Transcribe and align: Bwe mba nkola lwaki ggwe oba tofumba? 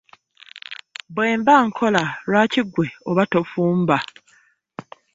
Bwe 1.13 1.27
mba 1.39 1.55
nkola 1.67 2.03
lwaki 2.29 2.61
ggwe 2.65 2.87
oba 3.09 3.23
tofumba? 3.31 3.97